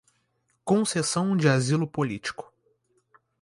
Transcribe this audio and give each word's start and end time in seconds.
concessão 0.65 1.37
de 1.37 1.47
asilo 1.47 1.87
político 1.87 2.51